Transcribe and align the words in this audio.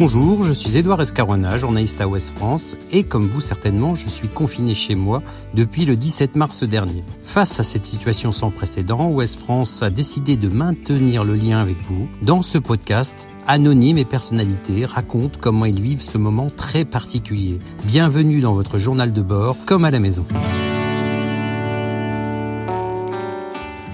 Bonjour, 0.00 0.44
je 0.44 0.52
suis 0.52 0.76
Édouard 0.76 1.02
Escaroina, 1.02 1.56
journaliste 1.56 2.00
à 2.00 2.06
Ouest 2.06 2.38
France, 2.38 2.76
et 2.92 3.02
comme 3.02 3.26
vous 3.26 3.40
certainement, 3.40 3.96
je 3.96 4.08
suis 4.08 4.28
confiné 4.28 4.72
chez 4.72 4.94
moi 4.94 5.24
depuis 5.54 5.86
le 5.86 5.96
17 5.96 6.36
mars 6.36 6.62
dernier. 6.62 7.02
Face 7.20 7.58
à 7.58 7.64
cette 7.64 7.84
situation 7.84 8.30
sans 8.30 8.52
précédent, 8.52 9.08
Ouest 9.08 9.40
France 9.40 9.82
a 9.82 9.90
décidé 9.90 10.36
de 10.36 10.48
maintenir 10.48 11.24
le 11.24 11.34
lien 11.34 11.58
avec 11.58 11.78
vous. 11.80 12.08
Dans 12.22 12.42
ce 12.42 12.58
podcast, 12.58 13.28
anonymes 13.48 13.98
et 13.98 14.04
personnalités 14.04 14.86
racontent 14.86 15.40
comment 15.40 15.64
ils 15.64 15.80
vivent 15.80 16.00
ce 16.00 16.16
moment 16.16 16.46
très 16.48 16.84
particulier. 16.84 17.58
Bienvenue 17.82 18.40
dans 18.40 18.54
votre 18.54 18.78
journal 18.78 19.12
de 19.12 19.22
bord, 19.22 19.56
comme 19.66 19.84
à 19.84 19.90
la 19.90 19.98
maison. 19.98 20.24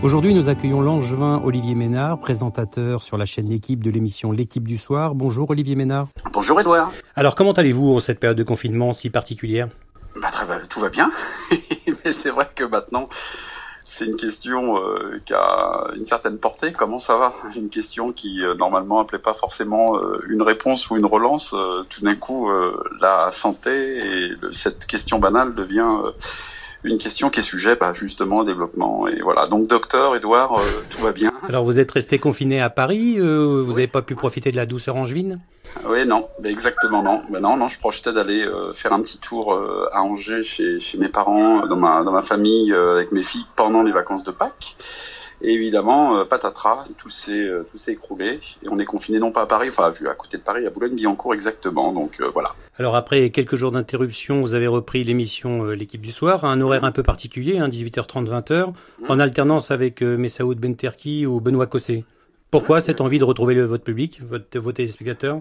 Aujourd'hui, 0.05 0.34
nous 0.34 0.50
accueillons 0.50 0.82
l'angevin 0.82 1.41
Olivier 1.43 1.75
Ménard, 1.75 2.20
présentateur 2.20 3.02
sur 3.02 3.16
la 3.16 3.24
chaîne 3.24 3.48
L'équipe 3.48 3.83
de 3.83 3.91
l'émission 3.91 4.33
L'équipe 4.33 4.69
du 4.69 4.77
soir. 4.77 5.15
Bonjour 5.15 5.48
Olivier 5.48 5.77
Ménard. 5.77 6.09
Bonjour 6.30 6.61
Edouard. 6.61 6.92
Alors, 7.16 7.34
comment 7.34 7.52
allez-vous 7.52 7.97
en 7.97 8.01
cette 8.01 8.20
période 8.20 8.37
de 8.37 8.42
confinement 8.42 8.92
si 8.92 9.09
particulière? 9.09 9.69
Bah, 10.20 10.28
Tout 10.69 10.80
va 10.80 10.91
bien. 10.91 11.09
Mais 12.05 12.12
c'est 12.12 12.28
vrai 12.28 12.47
que 12.55 12.64
maintenant, 12.64 13.09
c'est 13.87 14.05
une 14.05 14.16
question 14.16 14.77
euh, 14.77 15.23
qui 15.25 15.33
a 15.33 15.87
une 15.97 16.05
certaine 16.05 16.36
portée. 16.36 16.73
Comment 16.73 16.98
ça 17.00 17.16
va? 17.16 17.33
Une 17.56 17.70
question 17.70 18.12
qui 18.12 18.45
euh, 18.45 18.55
normalement 18.56 19.00
appelait 19.00 19.19
pas 19.19 19.33
forcément 19.33 19.97
euh, 19.97 20.23
une 20.28 20.42
réponse 20.42 20.91
ou 20.91 20.98
une 20.98 21.06
relance. 21.06 21.56
tout 21.89 22.02
d'un 22.02 22.16
coup, 22.16 22.50
la 23.00 23.30
santé 23.30 24.00
et 24.00 24.33
cette 24.52 24.84
question 24.84 25.19
banale 25.19 25.55
devient 25.55 26.12
une 26.84 26.98
question 26.98 27.30
qui 27.30 27.41
est 27.41 27.43
sujet 27.43 27.77
bah, 27.77 27.93
justement 27.95 28.38
au 28.38 28.45
développement. 28.45 29.09
Et 29.09 29.20
voilà. 29.23 29.47
Donc 29.47 29.69
docteur 29.69 30.15
Edouard, 30.15 30.59
euh, 30.59 30.62
tout 30.91 31.02
va 31.02 31.12
bien. 31.12 31.33
Alors 31.48 31.65
vous 31.65 31.79
êtes 31.79 31.91
resté 31.91 32.19
confiné 32.19 32.61
à 32.61 32.70
Paris, 32.70 33.16
euh, 33.19 33.62
vous 33.65 33.73
n'avez 33.73 33.87
pas 33.87 34.02
pu 34.02 34.15
profiter 34.15 34.50
de 34.50 34.56
la 34.56 34.67
douceur 34.67 34.97
angevine 34.97 35.41
Oui, 35.86 36.06
non, 36.06 36.28
exactement 36.45 37.03
non. 37.03 37.23
Mais 37.31 37.41
non, 37.41 37.56
non, 37.56 37.69
je 37.69 37.78
projetais 37.78 38.12
d'aller 38.12 38.45
euh, 38.45 38.73
faire 38.73 38.92
un 38.92 39.00
petit 39.00 39.19
tour 39.19 39.58
à 39.92 40.03
Angers 40.03 40.42
chez, 40.42 40.78
chez 40.78 40.98
mes 40.98 41.08
parents, 41.08 41.67
dans 41.67 41.77
ma, 41.77 42.05
dans 42.05 42.12
ma 42.12 42.23
famille, 42.23 42.73
avec 42.73 43.12
mes 43.12 43.23
filles 43.23 43.47
pendant 43.56 43.83
les 43.83 43.92
vacances 43.92 44.25
de 44.25 44.30
Pâques. 44.30 44.77
Et 45.42 45.52
évidemment, 45.52 46.18
euh, 46.18 46.24
patatras, 46.24 46.84
tout 46.96 47.10
s'est 47.10 47.32
euh, 47.32 47.66
tout 47.70 47.78
s'est 47.78 47.92
écroulé 47.92 48.40
et 48.62 48.68
on 48.68 48.78
est 48.78 48.84
confiné 48.84 49.18
non 49.18 49.32
pas 49.32 49.42
à 49.42 49.46
Paris, 49.46 49.68
enfin 49.68 49.90
à 49.90 50.14
côté 50.14 50.36
de 50.36 50.42
Paris, 50.42 50.66
à 50.66 50.70
Boulogne-Billancourt 50.70 51.34
exactement. 51.34 51.92
Donc 51.92 52.20
euh, 52.20 52.30
voilà. 52.32 52.48
Alors 52.78 52.96
après 52.96 53.30
quelques 53.30 53.56
jours 53.56 53.72
d'interruption, 53.72 54.40
vous 54.40 54.55
avez 54.55 54.66
repris 54.66 55.05
l'émission 55.05 55.64
L'équipe 55.64 56.00
du 56.00 56.12
soir 56.12 56.44
à 56.44 56.48
un 56.48 56.60
horaire 56.60 56.84
un 56.84 56.92
peu 56.92 57.02
particulier, 57.02 57.58
hein, 57.58 57.68
18h30 57.68 58.27
20h, 58.27 58.68
mmh. 58.68 58.72
en 59.08 59.18
alternance 59.18 59.70
avec 59.70 60.02
Messaoud 60.02 60.58
Benterki 60.58 61.27
ou 61.27 61.40
Benoît 61.40 61.66
Cossé. 61.66 62.05
Pourquoi 62.50 62.80
cette 62.80 63.00
envie 63.00 63.18
de 63.18 63.24
retrouver 63.24 63.55
le, 63.55 63.64
votre 63.64 63.84
public, 63.84 64.20
votre, 64.22 64.58
vos 64.58 64.72
téléspectateurs? 64.72 65.40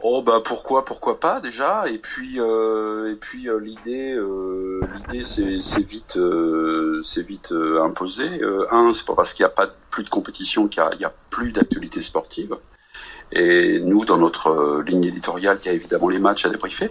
Oh 0.00 0.22
bah 0.22 0.40
pourquoi 0.44 0.84
pourquoi 0.84 1.18
pas 1.18 1.40
déjà. 1.40 1.88
Et 1.88 1.98
puis 1.98 2.38
euh, 2.38 3.10
et 3.12 3.16
puis 3.16 3.48
euh, 3.48 3.58
l'idée 3.58 4.14
euh, 4.14 4.80
l'idée 4.94 5.24
c'est 5.24 5.60
c'est 5.60 5.82
vite 5.82 6.16
euh, 6.16 7.02
c'est 7.02 7.22
vite 7.22 7.52
imposé. 7.82 8.40
Un 8.70 8.92
c'est 8.92 9.04
parce 9.06 9.34
qu'il 9.34 9.44
n'y 9.44 9.48
a 9.50 9.54
pas 9.54 9.68
plus 9.90 10.04
de 10.04 10.08
compétition 10.08 10.68
qu'il 10.68 10.82
y 11.00 11.04
a, 11.04 11.08
a 11.08 11.12
plus 11.30 11.50
d'actualité 11.50 12.00
sportive 12.00 12.54
et 13.32 13.80
nous 13.80 14.04
dans 14.04 14.16
notre 14.16 14.82
ligne 14.86 15.04
éditoriale 15.04 15.58
il 15.62 15.66
y 15.66 15.68
a 15.68 15.72
évidemment 15.74 16.08
les 16.08 16.18
matchs 16.18 16.46
à 16.46 16.48
débriefer 16.48 16.90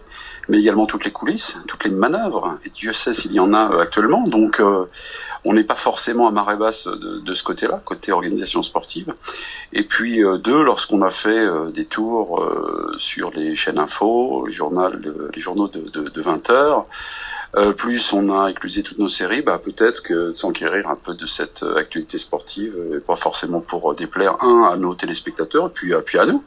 mais 0.50 0.60
également 0.60 0.86
toutes 0.86 1.06
les 1.06 1.12
coulisses 1.12 1.58
toutes 1.68 1.86
les 1.86 1.92
manœuvres. 1.92 2.60
Et 2.66 2.70
Dieu 2.70 2.92
sait 2.92 3.14
s'il 3.14 3.32
y 3.32 3.40
en 3.40 3.54
a 3.54 3.82
actuellement. 3.82 4.28
Donc 4.28 4.62
on 5.48 5.54
n'est 5.54 5.64
pas 5.64 5.76
forcément 5.76 6.28
à 6.28 6.32
marée 6.32 6.58
basse 6.58 6.88
de, 6.88 7.34
ce 7.34 7.42
côté-là, 7.42 7.82
côté 7.86 8.12
organisation 8.12 8.64
sportive. 8.64 9.14
Et 9.72 9.84
puis 9.84 10.22
euh, 10.22 10.38
deux, 10.38 10.62
lorsqu'on 10.62 11.02
a 11.02 11.10
fait 11.10 11.30
euh, 11.30 11.72
des 11.72 11.86
tours 11.86 12.44
euh, 12.44 12.94
sur 13.00 13.32
les 13.32 13.56
chaînes 13.56 13.80
info, 13.80 14.46
les, 14.46 14.54
journaux, 14.54 14.90
les 15.34 15.42
journaux 15.42 15.70
de, 15.70 15.90
de, 15.90 16.10
de 16.10 16.22
20 16.22 16.50
heures, 16.50 16.86
euh, 17.58 17.74
plus 17.74 18.14
on 18.14 18.30
a 18.40 18.52
éclusé 18.52 18.84
toutes 18.84 19.00
nos 19.00 19.10
séries, 19.10 19.42
bah, 19.42 19.60
peut-être 19.64 20.04
que 20.04 20.32
s'enquérir 20.34 20.88
un 20.88 20.96
peu 20.96 21.16
de 21.16 21.26
cette 21.26 21.64
euh, 21.64 21.76
actualité 21.76 22.18
sportive, 22.18 22.76
et 22.96 23.00
pas 23.00 23.16
forcément 23.16 23.62
pour 23.62 23.96
déplaire 23.96 24.38
un 24.44 24.70
à 24.72 24.78
nos 24.78 24.94
téléspectateurs, 24.94 25.72
puis, 25.72 25.92
puis 26.06 26.20
à 26.20 26.26
nous. 26.26 26.44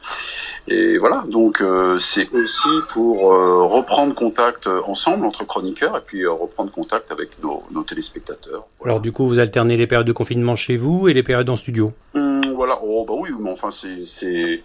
Et 0.69 0.98
voilà, 0.98 1.25
donc 1.26 1.60
euh, 1.60 1.98
c'est 1.98 2.32
aussi 2.32 2.69
pour 2.91 3.22
reprendre 3.22 4.15
contact 4.15 4.69
ensemble 4.87 5.26
entre 5.26 5.44
chroniqueurs 5.44 5.97
et 5.97 6.03
puis 6.04 6.26
reprendre 6.26 6.71
contact 6.71 7.10
avec 7.10 7.42
nos, 7.42 7.65
nos 7.72 7.82
téléspectateurs. 7.82 8.65
Alors 8.84 9.00
du 9.00 9.10
coup, 9.10 9.27
vous 9.27 9.38
alternez 9.38 9.77
les 9.77 9.87
périodes 9.87 10.06
de 10.06 10.12
confinement 10.12 10.54
chez 10.54 10.77
vous 10.77 11.09
et 11.09 11.15
les 11.15 11.22
périodes 11.22 11.50
en 11.50 11.56
studio? 11.56 11.92
Hum, 12.15 12.53
voilà, 12.54 12.78
oh 12.82 13.04
bah 13.06 13.15
oui, 13.16 13.31
mais 13.38 13.50
enfin 13.50 13.71
c'est 13.71 14.60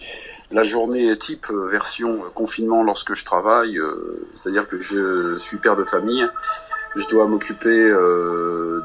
la 0.56 0.64
journée 0.64 1.16
type 1.18 1.48
euh, 1.52 1.68
version 1.68 2.24
euh, 2.24 2.30
confinement 2.34 2.82
lorsque 2.82 3.14
je 3.14 3.26
travaille, 3.26 3.78
euh, 3.78 4.26
c'est-à-dire 4.36 4.68
que 4.68 4.80
je 4.80 5.38
suis 5.38 5.58
père 5.58 5.76
de 5.76 5.84
famille, 5.84 6.26
je 6.96 7.06
dois 7.10 7.28
m'occuper 7.28 7.94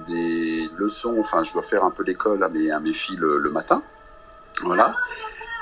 des 0.08 0.68
leçons, 0.76 1.16
enfin 1.20 1.44
je 1.44 1.52
dois 1.52 1.62
faire 1.62 1.84
un 1.84 1.92
peu 1.92 2.02
d'école 2.02 2.42
à 2.42 2.48
mes, 2.48 2.72
à 2.72 2.80
mes 2.80 2.92
filles 2.92 3.18
le, 3.20 3.48
matin, 3.50 3.84
voilà. 4.64 4.96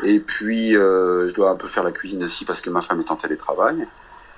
Et 0.03 0.19
puis 0.19 0.73
je 0.73 1.35
dois 1.35 1.51
un 1.51 1.57
peu 1.57 1.69
faire 1.69 1.85
la 1.85 1.93
cuisine 1.93 2.25
aussi 2.25 2.47
parce 2.47 2.63
que 2.63 2.71
ma 2.71 2.81
femme 2.81 3.01
est 3.01 3.11
en 3.11 3.17
télétravail. 3.17 3.87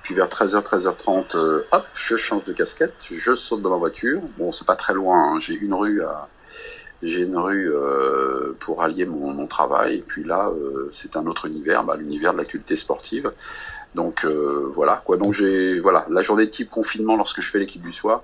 Puis 0.03 0.13
vers 0.13 0.27
13h, 0.27 0.61
13h30, 0.61 1.37
hop, 1.71 1.85
je 1.93 2.17
change 2.17 2.43
de 2.43 2.51
casquette, 2.51 2.95
je 3.09 3.33
saute 3.33 3.61
dans 3.61 3.69
ma 3.69 3.77
voiture. 3.77 4.19
Bon, 4.37 4.51
c'est 4.51 4.67
pas 4.67 4.75
très 4.75 4.93
loin, 4.93 5.35
hein. 5.35 5.39
j'ai 5.39 5.53
une 5.53 5.73
rue 5.73 6.03
à, 6.03 6.27
j'ai 7.03 7.21
une 7.21 7.37
rue 7.37 7.71
euh, 7.73 8.55
pour 8.59 8.83
allier 8.83 9.05
mon, 9.05 9.33
mon, 9.33 9.47
travail. 9.47 9.95
Et 9.95 10.03
puis 10.05 10.23
là, 10.23 10.49
euh, 10.49 10.89
c'est 10.93 11.15
un 11.15 11.25
autre 11.25 11.47
univers, 11.47 11.83
bah, 11.83 11.95
l'univers 11.95 12.33
de 12.33 12.37
l'actualité 12.39 12.75
sportive. 12.75 13.31
Donc 13.95 14.23
euh, 14.23 14.71
voilà 14.73 15.01
quoi. 15.03 15.17
Donc 15.17 15.33
j'ai 15.33 15.79
voilà 15.81 16.05
la 16.09 16.21
journée 16.21 16.47
type 16.47 16.69
confinement 16.69 17.17
lorsque 17.17 17.41
je 17.41 17.51
fais 17.51 17.59
l'équipe 17.59 17.81
du 17.81 17.91
soir, 17.91 18.23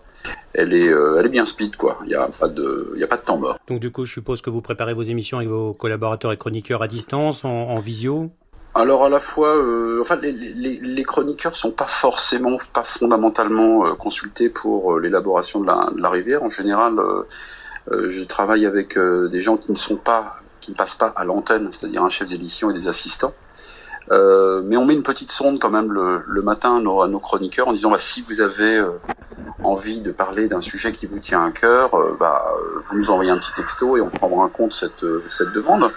elle 0.54 0.74
est 0.74 0.86
elle 0.86 1.26
est 1.26 1.30
bien 1.30 1.44
speed 1.44 1.76
quoi. 1.76 2.00
Il 2.06 2.10
y 2.10 2.16
a 2.16 2.30
pas 2.30 2.48
de 2.48 2.94
il 2.96 3.02
y 3.02 3.04
a 3.04 3.08
pas 3.08 3.18
de 3.18 3.24
temps 3.24 3.38
mort. 3.38 3.58
Donc 3.68 3.82
du 3.82 3.92
coup 3.92 4.06
je 4.06 4.14
suppose 4.14 4.42
que 4.42 4.50
vous 4.50 4.62
préparez 4.62 4.94
vos 4.94 5.04
émissions 5.04 5.40
avec 5.40 5.50
vos 5.50 5.74
collaborateurs 5.74 6.32
et 6.32 6.38
chroniqueurs 6.38 6.84
à 6.84 6.88
distance 6.88 7.44
en, 7.44 7.50
en 7.50 7.80
visio? 7.80 8.30
Alors 8.76 9.04
à 9.04 9.10
la 9.10 9.20
fois, 9.20 9.58
euh, 9.58 10.00
enfin 10.00 10.18
les, 10.18 10.32
les, 10.32 10.78
les, 10.78 11.04
chroniqueurs 11.04 11.56
sont 11.56 11.72
pas 11.72 11.88
forcément, 11.88 12.58
pas 12.74 12.84
fondamentalement 12.84 13.96
consultés 13.96 14.50
pour 14.50 15.00
l'élaboration 15.00 15.62
de 15.62 15.66
la, 15.66 15.90
de 15.96 16.02
la, 16.02 16.10
rivière. 16.12 16.44
En 16.44 16.50
général, 16.50 17.00
euh, 17.00 17.24
je 17.92 18.24
travaille 18.24 18.66
avec 18.66 18.98
euh, 18.98 19.28
des 19.28 19.40
gens 19.40 19.58
qui 19.58 19.72
ne 19.72 19.78
sont 19.78 19.96
pas, 19.96 20.38
qui 20.60 20.72
ne 20.72 20.76
passent 20.76 20.96
pas 20.96 21.14
à 21.16 21.24
l'antenne, 21.24 21.70
c'est-à-dire 21.72 22.04
un 22.04 22.10
chef 22.10 22.28
d'édition 22.28 22.70
et 22.70 22.74
des 22.74 22.88
assistants. 22.88 23.34
Euh, 24.12 24.62
mais 24.64 24.78
on 24.78 24.86
met 24.86 24.94
une 24.94 25.04
petite 25.04 25.32
sonde 25.32 25.60
quand 25.60 25.70
même 25.70 25.92
le, 25.92 26.24
le 26.26 26.42
matin 26.42 26.78
à 26.78 26.80
nos, 26.80 27.02
à 27.02 27.10
nos, 27.10 27.20
chroniqueurs 27.20 27.68
en 27.68 27.74
disant 27.74 27.92
bah, 27.92 27.98
si 28.00 28.22
vous 28.22 28.40
avez 28.40 28.78
euh, 28.78 28.92
envie 29.64 30.00
de 30.00 30.12
parler 30.12 30.48
d'un 30.48 30.62
sujet 30.62 30.94
qui 30.94 31.08
vous 31.08 31.20
tient 31.20 31.44
à 31.44 31.52
cœur, 31.52 31.94
euh, 31.94 32.16
bah, 32.18 32.46
vous 32.88 32.98
nous 32.98 33.10
envoyez 33.10 33.32
un 33.32 33.38
petit 33.38 33.54
texto 33.56 33.98
et 33.98 34.02
on 34.02 34.10
prendra 34.10 34.44
en 34.44 34.50
compte 34.50 34.74
cette, 34.74 35.06
cette 35.30 35.52
demande. 35.52 35.92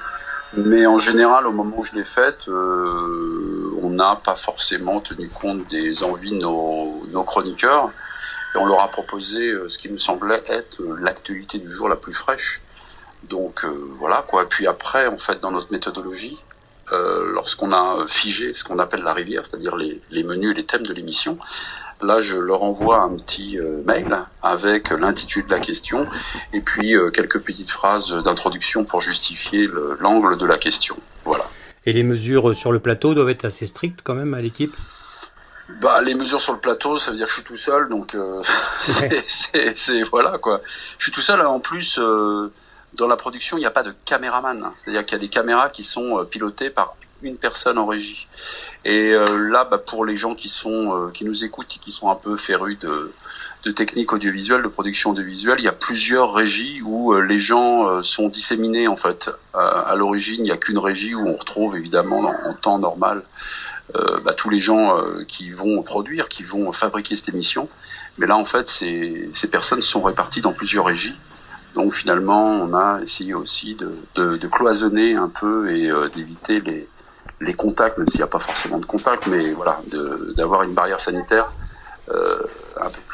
Mais 0.57 0.87
en 0.87 0.99
général, 0.99 1.47
au 1.47 1.53
moment 1.53 1.77
où 1.79 1.85
je 1.85 1.95
l'ai 1.95 2.05
faite, 2.05 2.49
on 2.49 3.91
n'a 3.91 4.17
pas 4.17 4.35
forcément 4.35 4.99
tenu 4.99 5.29
compte 5.29 5.69
des 5.69 6.03
envies 6.03 6.33
de 6.33 6.43
nos, 6.43 7.07
nos 7.13 7.23
chroniqueurs 7.23 7.93
et 8.55 8.59
on 8.59 8.67
leur 8.67 8.81
a 8.81 8.89
proposé 8.89 9.49
euh, 9.49 9.69
ce 9.69 9.79
qui 9.79 9.89
me 9.89 9.97
semblait 9.97 10.43
être 10.49 10.81
euh, 10.81 10.97
l'actualité 11.01 11.59
du 11.59 11.69
jour 11.69 11.89
la 11.89 11.97
plus 11.97 12.13
fraîche. 12.13 12.61
Donc 13.29 13.65
euh, 13.65 13.69
voilà 13.97 14.25
quoi. 14.27 14.49
Puis 14.49 14.67
après, 14.67 15.07
en 15.07 15.19
fait, 15.19 15.41
dans 15.41 15.51
notre 15.51 15.73
méthodologie, 15.73 16.39
lorsqu'on 16.93 17.73
a 17.73 18.05
figé 18.09 18.53
ce 18.53 18.65
qu'on 18.65 18.81
appelle 18.81 19.03
la 19.03 19.13
rivière, 19.13 19.47
c'est-à-dire 19.47 19.77
les, 19.77 20.25
menus 20.25 20.51
et 20.51 20.55
les 20.55 20.67
thèmes 20.67 20.83
de 20.85 20.93
l'émission, 20.93 21.39
là 22.03 22.21
je 22.21 22.37
leur 22.37 22.65
envoie 22.65 22.99
un 22.99 23.15
petit 23.15 23.61
mail 23.85 24.25
avec 24.43 24.91
l'intitulé 24.91 25.47
de 25.47 25.53
la 25.53 25.61
question 25.61 26.05
et 26.53 26.61
puis 26.61 26.97
quelques 27.13 27.39
petites 27.43 27.71
phrases 27.71 28.13
d'introduction 28.25 28.83
pour 28.85 29.01
justifier 29.03 29.69
l'angle 30.01 30.37
de 30.37 30.45
la 30.45 30.59
question. 30.59 30.97
Voilà. 31.25 31.49
Et 31.87 31.93
les 31.93 32.03
mesures 32.03 32.57
sur 32.57 32.73
le 32.73 32.81
plateau 32.81 33.15
doivent 33.15 33.31
être 33.31 33.45
assez 33.45 33.69
strictes 33.69 34.01
quand 34.03 34.17
même 34.17 34.35
à 34.35 34.41
l'équipe? 34.41 34.75
Bah, 35.81 36.01
les 36.03 36.15
mesures 36.15 36.41
sur 36.41 36.53
le 36.53 36.59
plateau, 36.59 36.99
ça 36.99 37.11
veut 37.11 37.17
dire 37.17 37.27
que 37.27 37.33
je 37.33 37.37
suis 37.37 37.45
tout 37.45 37.57
seul, 37.57 37.89
donc 37.89 38.15
euh, 38.15 38.43
c'est 39.27 40.03
voilà 40.03 40.39
quoi. 40.39 40.61
Je 40.99 41.05
suis 41.05 41.13
tout 41.13 41.21
seul. 41.21 41.41
En 41.41 41.61
plus, 41.61 41.99
euh, 41.99 42.53
dans 42.95 43.07
la 43.07 43.17
production, 43.17 43.57
il 43.57 43.61
n'y 43.61 43.67
a 43.67 43.71
pas 43.71 43.83
de 43.83 43.95
caméraman, 44.05 44.73
c'est-à-dire 44.79 45.05
qu'il 45.05 45.17
y 45.17 45.21
a 45.21 45.21
des 45.21 45.29
caméras 45.29 45.71
qui 45.71 45.83
sont 45.83 46.19
euh, 46.19 46.25
pilotées 46.25 46.71
par 46.71 46.97
une 47.23 47.37
personne 47.37 47.79
en 47.79 47.87
régie. 47.87 48.27
Et 48.85 49.13
euh, 49.13 49.49
là, 49.51 49.65
bah, 49.65 49.79
pour 49.79 50.05
les 50.05 50.17
gens 50.17 50.35
qui 50.35 50.49
sont 50.49 50.97
euh, 50.97 51.11
qui 51.11 51.25
nous 51.25 51.45
écoutent, 51.45 51.69
qui 51.69 51.91
sont 51.91 52.11
un 52.11 52.15
peu 52.15 52.37
férus 52.37 52.79
de 52.79 53.13
de 53.65 53.73
techniques 53.73 54.13
audiovisuelles, 54.13 54.63
de 54.63 54.69
production 54.69 55.11
audiovisuelle, 55.11 55.57
il 55.59 55.65
y 55.65 55.69
a 55.69 55.73
plusieurs 55.73 56.33
régies 56.33 56.81
où 56.83 57.15
les 57.15 57.39
gens 57.39 58.03
sont 58.03 58.29
disséminés 58.29 58.89
en 58.89 58.97
fait. 58.97 59.31
à 59.53 59.95
l'origine, 59.97 60.37
il 60.39 60.45
n'y 60.45 60.51
a 60.51 60.57
qu'une 60.57 60.79
régie 60.79 61.15
où 61.15 61.27
on 61.27 61.37
retrouve 61.37 61.77
évidemment 61.77 62.21
en 62.21 62.55
temps 62.55 62.79
normal 62.79 63.23
euh, 63.97 64.21
bah, 64.21 64.35
tous 64.35 64.51
les 64.51 64.61
gens 64.61 64.97
euh, 64.97 65.25
qui 65.27 65.51
vont 65.51 65.83
produire, 65.83 66.29
qui 66.29 66.43
vont 66.43 66.71
fabriquer 66.71 67.17
cette 67.17 67.31
émission. 67.31 67.69
Mais 68.19 68.27
là, 68.27 68.37
en 68.37 68.45
fait, 68.45 68.69
ces, 68.69 69.31
personnes 69.51 69.81
sont 69.81 70.03
réparties 70.03 70.41
dans 70.41 70.53
plusieurs 70.53 70.85
régies. 70.85 71.15
Donc 71.75 71.95
finalement, 71.95 72.47
on 72.47 72.75
a 72.75 73.01
essayé 73.03 73.35
aussi 73.35 73.77
de, 73.77 74.47
cloisonner 74.49 75.15
un 75.17 75.29
peu 75.29 75.75
et 75.75 75.91
euh, 75.91 76.09
d'éviter 76.09 76.61
les, 77.41 77.55
contacts, 77.55 77.99
même 77.99 78.09
s'il 78.09 78.19
n'y 78.19 78.25
a 78.25 78.29
pas 78.29 78.39
forcément 78.39 78.79
de 78.79 78.85
contact, 78.85 79.27
mais 79.27 79.53
voilà, 79.53 79.81
d'avoir 80.37 80.63
une 80.63 80.75
barrière 80.75 81.01
sanitaire 81.01 81.51
euh, 82.11 82.39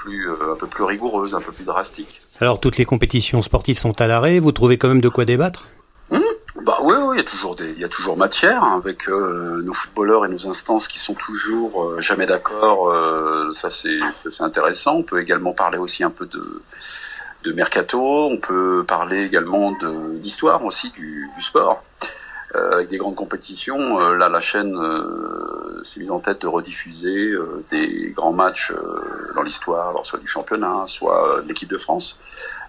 plus 0.06 0.30
euh, 0.30 0.52
un 0.52 0.56
peu 0.56 0.68
plus 0.68 0.84
rigoureuse, 0.84 1.34
un 1.34 1.40
peu 1.40 1.50
plus 1.50 1.64
drastique. 1.64 2.20
Alors 2.40 2.60
toutes 2.60 2.76
les 2.76 2.84
compétitions 2.84 3.42
sportives 3.42 3.78
sont 3.78 4.00
à 4.00 4.06
l'arrêt. 4.06 4.38
Vous 4.38 4.52
trouvez 4.52 4.78
quand 4.78 4.88
même 4.88 5.00
de 5.00 5.08
quoi 5.08 5.24
débattre? 5.24 5.64
Mmh. 6.10 6.20
Bah 6.64 6.78
oui, 6.82 6.94
oui, 6.96 7.16
il 7.16 7.18
y 7.18 7.20
a 7.20 7.24
toujours 7.24 7.56
des, 7.56 7.70
il 7.72 7.80
y 7.80 7.84
a 7.84 7.88
toujours 7.88 8.16
matière 8.16 8.62
hein, 8.62 8.76
avec 8.76 9.08
euh, 9.08 9.62
nos 9.62 9.72
footballeurs 9.72 10.24
et 10.24 10.28
nos 10.28 10.46
instances 10.46 10.86
qui 10.86 11.00
sont 11.00 11.14
toujours 11.14 12.00
jamais 12.00 12.26
d'accord. 12.26 12.94
ça 13.54 13.70
c'est 13.70 13.98
c'est 14.30 14.44
intéressant. 14.44 14.94
On 14.96 15.02
peut 15.02 15.20
également 15.20 15.52
parler 15.52 15.78
aussi 15.78 16.04
un 16.04 16.10
peu 16.10 16.26
de 16.26 16.62
de 17.42 17.52
mercato. 17.52 18.28
On 18.30 18.38
peut 18.38 18.84
parler 18.86 19.24
également 19.24 19.72
de 19.72 20.18
d'histoire 20.18 20.64
aussi 20.64 20.90
du, 20.90 21.28
du 21.36 21.42
sport. 21.42 21.82
Euh, 22.56 22.72
avec 22.72 22.88
des 22.88 22.96
grandes 22.96 23.16
compétitions. 23.16 24.00
Euh, 24.00 24.16
là, 24.16 24.28
la 24.28 24.40
chaîne 24.40 24.76
euh, 24.76 25.82
s'est 25.82 26.00
mise 26.00 26.10
en 26.10 26.20
tête 26.20 26.40
de 26.40 26.46
rediffuser 26.46 27.34
des 27.70 28.12
grands 28.16 28.32
matchs 28.32 28.72
dans 29.34 29.42
l'histoire, 29.42 29.94
soit 30.06 30.18
du 30.18 30.26
championnat, 30.26 30.84
soit 30.86 31.42
de 31.42 31.48
l'équipe 31.48 31.68
de 31.68 31.76
France. 31.76 32.18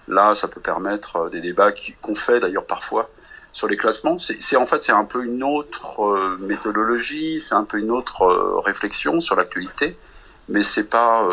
Là, 0.06 0.34
ça 0.34 0.48
peut 0.48 0.60
permettre 0.60 1.30
des 1.30 1.40
débats 1.40 1.72
qu'on 2.02 2.14
fait 2.14 2.40
d'ailleurs 2.40 2.66
parfois 2.66 3.08
sur 3.52 3.66
les 3.66 3.76
classements. 3.76 4.18
C'est 4.18 4.56
en 4.56 4.66
fait 4.66 4.82
c'est 4.82 4.92
un 4.92 5.04
peu 5.04 5.24
une 5.24 5.42
autre 5.42 6.36
méthodologie, 6.40 7.38
c'est 7.38 7.54
un 7.54 7.64
peu 7.64 7.78
une 7.78 7.90
autre 7.90 8.26
réflexion 8.64 9.20
sur 9.20 9.36
l'actualité, 9.36 9.96
mais 10.48 10.62
c'est 10.62 10.88
pas, 10.88 11.26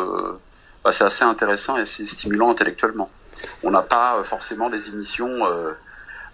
bah, 0.84 0.92
c'est 0.92 1.04
assez 1.04 1.24
intéressant 1.24 1.78
et 1.78 1.82
assez 1.82 2.06
stimulant 2.06 2.52
intellectuellement. 2.52 3.10
On 3.64 3.72
n'a 3.72 3.82
pas 3.82 4.24
forcément 4.24 4.70
des 4.70 4.90
émissions 4.90 5.46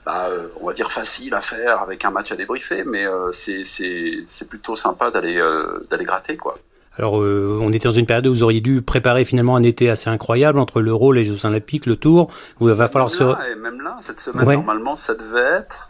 bah, 0.05 0.29
euh, 0.29 0.47
on 0.59 0.67
va 0.67 0.73
dire 0.73 0.91
facile 0.91 1.33
à 1.33 1.41
faire 1.41 1.81
avec 1.81 2.03
un 2.05 2.11
match 2.11 2.31
à 2.31 2.35
débriefer, 2.35 2.83
mais 2.85 3.05
euh, 3.05 3.31
c'est 3.33 4.49
plutôt 4.49 4.75
sympa 4.75 5.11
d'aller 5.11 5.37
euh, 5.37 5.85
d'aller 5.89 6.05
gratter 6.05 6.37
quoi. 6.37 6.57
Alors, 6.97 7.13
on 7.13 7.71
était 7.71 7.87
dans 7.87 7.93
une 7.93 8.05
période 8.05 8.27
où 8.27 8.33
vous 8.33 8.43
auriez 8.43 8.59
dû 8.59 8.81
préparer 8.81 9.23
finalement 9.23 9.55
un 9.55 9.63
été 9.63 9.89
assez 9.89 10.09
incroyable 10.09 10.59
entre 10.59 10.81
l'Euro, 10.81 11.13
les 11.13 11.23
Jeux 11.23 11.45
Olympiques, 11.45 11.85
le 11.85 11.95
Tour. 11.95 12.29
Il 12.59 12.67
va 12.67 12.89
falloir 12.89 13.09
se. 13.09 13.23
et 13.23 13.55
même 13.55 13.79
là, 13.81 13.95
cette 14.01 14.19
semaine, 14.19 14.45
normalement, 14.45 14.97
ça 14.97 15.15
devait 15.15 15.57
être. 15.57 15.89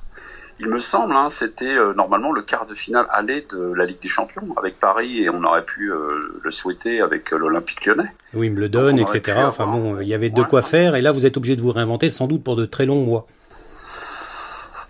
Il 0.59 0.67
me 0.67 0.77
semble, 0.77 1.15
hein, 1.15 1.29
c'était 1.29 1.75
normalement 1.95 2.31
le 2.31 2.43
quart 2.43 2.67
de 2.67 2.75
finale 2.75 3.07
aller 3.09 3.43
de 3.49 3.73
la 3.73 3.85
Ligue 3.87 3.99
des 3.99 4.07
Champions 4.07 4.45
avec 4.57 4.77
Paris 4.77 5.23
et 5.23 5.29
on 5.31 5.43
aurait 5.43 5.65
pu 5.65 5.89
le 5.89 6.51
souhaiter 6.51 7.01
avec 7.01 7.31
l'Olympique 7.31 7.83
Lyonnais. 7.83 8.13
Oui, 8.35 8.51
me 8.51 8.59
le 8.59 8.69
donne, 8.69 8.99
etc. 8.99 9.39
Enfin 9.39 9.65
bon, 9.65 9.99
il 9.99 10.07
y 10.07 10.13
avait 10.13 10.29
de 10.29 10.43
quoi 10.43 10.61
faire 10.61 10.93
et 10.93 11.01
là 11.01 11.11
vous 11.11 11.25
êtes 11.25 11.35
obligé 11.35 11.55
de 11.55 11.61
vous 11.61 11.71
réinventer 11.71 12.09
sans 12.09 12.27
doute 12.27 12.43
pour 12.43 12.55
de 12.55 12.65
très 12.65 12.85
longs 12.85 13.03
mois. 13.03 13.25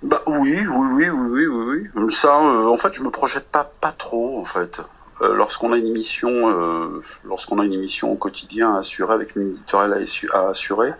Bah 0.03 0.24
oui, 0.25 0.57
oui, 0.68 0.88
oui, 0.94 1.09
oui, 1.09 1.45
oui, 1.45 1.89
oui. 1.94 2.12
Ça, 2.12 2.36
euh, 2.36 2.65
en 2.65 2.75
fait, 2.75 2.92
je 2.94 3.03
me 3.03 3.12
projette 3.12 3.48
pas, 3.50 3.63
pas 3.63 3.92
trop, 3.92 4.39
en 4.39 4.45
fait. 4.45 4.81
Euh, 5.21 5.36
lorsqu'on 5.36 5.74
a 5.74 5.77
une 5.77 5.86
émission, 5.86 6.30
euh, 6.31 7.03
lorsqu'on 7.24 7.59
a 7.59 7.65
une 7.65 7.74
émission 7.74 8.12
au 8.12 8.15
quotidien 8.15 8.74
à 8.74 8.80
assurer 8.80 9.13
avec 9.13 9.36
une 9.36 9.51
éditoriale 9.51 10.03
à, 10.33 10.50
assurer, 10.50 10.94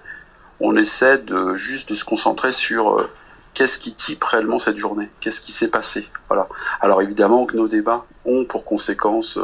on 0.60 0.76
essaie 0.76 1.18
de 1.18 1.54
juste 1.56 1.90
de 1.90 1.96
se 1.96 2.06
concentrer 2.06 2.52
sur 2.52 3.10
qu'est-ce 3.56 3.80
qui 3.80 3.94
type 3.96 4.24
réellement 4.24 4.60
cette 4.60 4.78
journée, 4.78 5.10
qu'est-ce 5.20 5.42
qui 5.42 5.52
s'est 5.52 5.70
passé? 5.70 6.08
Voilà. 6.28 6.48
Alors 6.80 7.02
évidemment 7.02 7.48
que 7.48 7.58
nos 7.58 7.68
débats 7.68 8.06
ont 8.26 8.46
pour 8.46 8.64
conséquence 8.64 9.40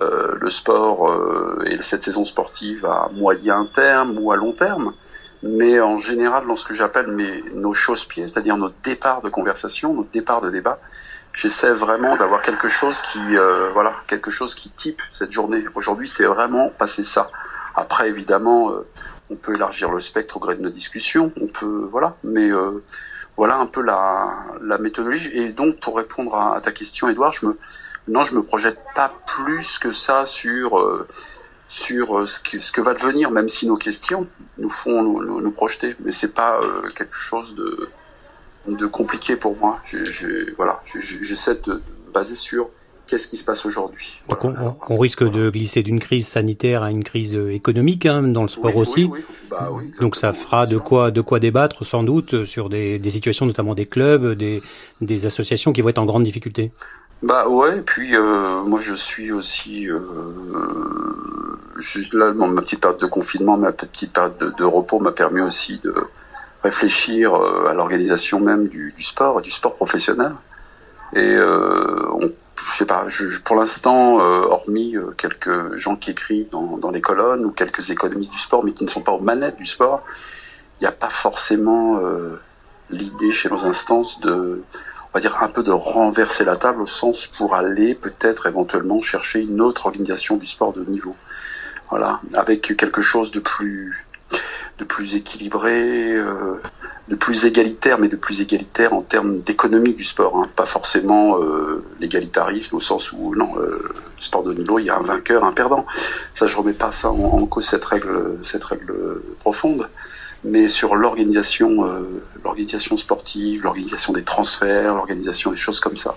le 0.00 0.50
sport 0.50 1.12
et 1.66 1.82
cette 1.82 2.04
saison 2.04 2.24
sportive 2.24 2.86
à 2.86 3.10
moyen 3.12 3.66
terme 3.74 4.16
ou 4.20 4.30
à 4.30 4.36
long 4.36 4.52
terme. 4.52 4.94
Mais 5.42 5.80
en 5.80 5.98
général, 5.98 6.46
dans 6.46 6.54
ce 6.54 6.64
que 6.64 6.74
j'appelle 6.74 7.08
mes, 7.08 7.42
nos 7.54 7.74
chausse-pieds, 7.74 8.28
c'est-à-dire 8.28 8.56
nos 8.56 8.70
départs 8.84 9.22
de 9.22 9.28
conversation, 9.28 9.92
nos 9.92 10.04
départs 10.04 10.40
de 10.40 10.50
débat, 10.50 10.78
j'essaie 11.34 11.72
vraiment 11.72 12.16
d'avoir 12.16 12.42
quelque 12.42 12.68
chose 12.68 13.00
qui, 13.12 13.36
euh, 13.36 13.70
voilà, 13.72 13.94
quelque 14.06 14.30
chose 14.30 14.54
qui 14.54 14.70
type 14.70 15.02
cette 15.12 15.32
journée. 15.32 15.64
Aujourd'hui, 15.74 16.08
c'est 16.08 16.26
vraiment 16.26 16.68
passer 16.68 17.02
ça. 17.02 17.30
Après, 17.74 18.08
évidemment, 18.08 18.70
euh, 18.70 18.86
on 19.30 19.36
peut 19.36 19.54
élargir 19.54 19.90
le 19.90 19.98
spectre 19.98 20.36
au 20.36 20.40
gré 20.40 20.54
de 20.54 20.62
nos 20.62 20.70
discussions, 20.70 21.32
on 21.40 21.48
peut, 21.48 21.88
voilà, 21.90 22.16
mais 22.22 22.50
euh, 22.50 22.84
voilà 23.36 23.56
un 23.56 23.66
peu 23.66 23.82
la, 23.82 24.28
la 24.60 24.78
méthodologie. 24.78 25.30
Et 25.32 25.52
donc, 25.52 25.80
pour 25.80 25.96
répondre 25.96 26.36
à, 26.36 26.60
ta 26.60 26.70
question, 26.70 27.08
Edouard, 27.08 27.32
je 27.32 27.46
me, 27.46 27.58
non, 28.06 28.24
je 28.24 28.36
me 28.36 28.42
projette 28.44 28.78
pas 28.94 29.12
plus 29.26 29.80
que 29.80 29.90
ça 29.90 30.24
sur 30.24 31.06
sur 31.72 32.18
euh, 32.18 32.26
ce 32.26 32.38
que, 32.38 32.60
ce 32.60 32.70
que 32.70 32.82
va 32.82 32.92
devenir, 32.92 33.30
même 33.30 33.48
si 33.48 33.66
nos 33.66 33.78
questions 33.78 34.28
nous 34.62 34.70
font 34.70 35.02
nous, 35.02 35.40
nous, 35.40 35.50
projeter. 35.50 35.94
Mais 36.04 36.12
c'est 36.12 36.34
pas 36.34 36.60
euh, 36.62 36.88
quelque 36.96 37.14
chose 37.14 37.54
de, 37.56 37.90
de 38.68 38.86
compliqué 38.86 39.36
pour 39.36 39.56
moi. 39.56 39.80
Je, 39.84 40.54
voilà, 40.56 40.80
j'essaie 40.98 41.56
de 41.56 41.82
baser 42.14 42.34
sur 42.34 42.70
qu'est-ce 43.06 43.26
qui 43.26 43.36
se 43.36 43.44
passe 43.44 43.66
aujourd'hui. 43.66 44.22
on, 44.88 44.96
risque 44.96 45.28
de 45.28 45.50
glisser 45.50 45.82
d'une 45.82 46.00
crise 46.00 46.28
sanitaire 46.28 46.82
à 46.82 46.90
une 46.90 47.04
crise 47.04 47.34
euh, 47.34 47.52
économique 47.52 48.06
hein, 48.06 48.22
dans 48.22 48.42
le 48.42 48.48
sport 48.48 48.76
aussi. 48.76 49.10
Bah 49.50 49.68
Donc 50.00 50.16
ça 50.16 50.32
fera 50.32 50.66
de 50.66 50.78
quoi 50.78 51.10
de 51.10 51.20
quoi 51.20 51.40
débattre 51.40 51.84
sans 51.84 52.04
doute 52.04 52.44
sur 52.46 52.70
des, 52.70 52.98
des 52.98 53.10
situations 53.10 53.44
notamment 53.44 53.74
des 53.74 53.86
clubs, 53.86 54.34
des, 54.34 54.62
des 55.00 55.26
associations 55.26 55.72
qui 55.72 55.82
vont 55.82 55.88
être 55.88 55.98
en 55.98 56.06
grande 56.06 56.24
difficulté. 56.24 56.70
Bah 57.22 57.48
ouais, 57.48 57.78
et 57.78 57.82
puis 57.82 58.16
euh, 58.16 58.62
moi 58.64 58.80
je 58.80 58.94
suis 58.94 59.30
aussi 59.30 59.88
euh, 59.88 60.00
juste 61.82 62.14
là, 62.14 62.32
ma 62.32 62.62
petite 62.62 62.80
période 62.80 63.00
de 63.00 63.06
confinement, 63.06 63.56
ma 63.56 63.72
petite 63.72 64.12
période 64.12 64.36
de, 64.38 64.64
repos 64.64 65.00
m'a 65.00 65.12
permis 65.12 65.40
aussi 65.40 65.80
de 65.82 65.94
réfléchir 66.62 67.34
euh, 67.34 67.66
à 67.68 67.74
l'organisation 67.74 68.40
même 68.40 68.68
du, 68.68 68.94
sport, 68.98 69.42
du 69.42 69.50
sport 69.50 69.74
professionnel. 69.74 70.32
Et 71.14 71.34
euh, 71.34 72.08
on, 72.12 72.32
je 72.70 72.76
sais 72.76 72.86
pas, 72.86 73.04
je, 73.08 73.38
pour 73.40 73.56
l'instant, 73.56 74.20
euh, 74.20 74.44
hormis 74.44 74.94
quelques 75.18 75.76
gens 75.76 75.96
qui 75.96 76.12
écrivent 76.12 76.48
dans, 76.50 76.78
dans, 76.78 76.90
les 76.90 77.00
colonnes 77.00 77.44
ou 77.44 77.50
quelques 77.50 77.90
économistes 77.90 78.32
du 78.32 78.38
sport, 78.38 78.64
mais 78.64 78.72
qui 78.72 78.84
ne 78.84 78.88
sont 78.88 79.02
pas 79.02 79.12
aux 79.12 79.20
manettes 79.20 79.56
du 79.56 79.66
sport, 79.66 80.02
il 80.80 80.84
n'y 80.84 80.88
a 80.88 80.92
pas 80.92 81.10
forcément 81.10 82.00
l'idée 82.90 83.30
chez 83.30 83.48
nos 83.48 83.64
instances 83.66 84.20
de 84.20 84.62
on 85.12 85.18
va 85.18 85.20
dire 85.20 85.42
un 85.42 85.48
peu 85.48 85.62
de 85.62 85.70
renverser 85.70 86.44
la 86.44 86.56
table 86.56 86.80
au 86.80 86.86
sens 86.86 87.26
pour 87.26 87.54
aller 87.54 87.94
peut-être 87.94 88.46
éventuellement 88.46 89.02
chercher 89.02 89.40
une 89.40 89.60
autre 89.60 89.86
organisation 89.86 90.38
du 90.38 90.46
sport 90.46 90.72
de 90.72 90.84
niveau. 90.84 91.14
Voilà, 91.92 92.22
avec 92.32 92.74
quelque 92.74 93.02
chose 93.02 93.32
de 93.32 93.40
plus 93.40 94.06
de 94.78 94.84
plus 94.84 95.14
équilibré, 95.14 96.14
euh, 96.14 96.54
de 97.08 97.14
plus 97.14 97.44
égalitaire, 97.44 97.98
mais 97.98 98.08
de 98.08 98.16
plus 98.16 98.40
égalitaire 98.40 98.94
en 98.94 99.02
termes 99.02 99.40
d'économie 99.40 99.92
du 99.92 100.02
sport, 100.02 100.38
hein. 100.38 100.48
pas 100.56 100.64
forcément 100.64 101.38
euh, 101.42 101.84
l'égalitarisme 102.00 102.76
au 102.76 102.80
sens 102.80 103.12
où 103.12 103.34
non, 103.34 103.58
euh, 103.58 103.92
le 104.16 104.22
sport 104.22 104.42
de 104.42 104.54
niveau, 104.54 104.78
il 104.78 104.86
y 104.86 104.90
a 104.90 104.96
un 104.96 105.02
vainqueur, 105.02 105.44
un 105.44 105.52
perdant. 105.52 105.84
Ça, 106.32 106.46
je 106.46 106.56
remets 106.56 106.72
pas 106.72 106.92
ça 106.92 107.10
en, 107.10 107.22
en 107.22 107.44
cause 107.44 107.66
cette 107.66 107.84
règle, 107.84 108.38
cette 108.42 108.64
règle 108.64 108.94
profonde 109.40 109.86
mais 110.44 110.68
sur 110.68 110.96
l'organisation, 110.96 111.84
euh, 111.84 112.22
l'organisation 112.44 112.96
sportive, 112.96 113.62
l'organisation 113.62 114.12
des 114.12 114.24
transferts, 114.24 114.94
l'organisation 114.94 115.50
des 115.50 115.56
choses 115.56 115.78
comme 115.78 115.96
ça. 115.96 116.16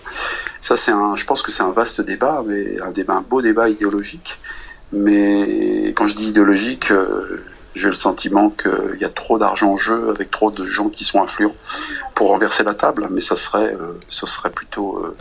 Ça, 0.62 0.75
c'est 0.77 0.91
un, 0.91 1.15
je 1.15 1.25
pense 1.25 1.41
que 1.41 1.51
c'est 1.51 1.63
un 1.63 1.72
vaste 1.72 2.01
débat, 2.01 2.44
mais 2.46 2.79
un 2.82 2.91
débat, 2.91 3.13
un 3.13 3.22
beau 3.22 3.41
débat 3.41 3.70
idéologique. 3.70 4.38
Mais 4.92 5.94
quand 5.96 6.08
je 6.08 6.15
dis 6.15 6.30
idéologique, 6.30 6.92
euh, 6.92 7.44
j'ai 7.75 7.88
le 7.88 7.94
sentiment 7.94 8.50
qu'il 8.50 9.00
y 9.00 9.06
a 9.06 9.10
trop 9.10 9.38
d'argent 9.38 9.74
en 9.74 9.77
jeu 9.77 10.10
avec 10.10 10.32
trop 10.32 10.51
de 10.51 10.65
gens 10.65 10.89
qui 10.89 11.04
sont 11.04 11.22
influents 11.22 11.56
pour 12.13 12.30
renverser 12.30 12.63
la 12.63 12.74
table. 12.74 13.08
Mais 13.12 13.22
ça 13.22 13.36
serait, 13.36 13.74
euh, 13.74 14.00
ça 14.10 14.27
serait 14.27 14.51
plutôt 14.51 14.98
euh, 14.98 15.18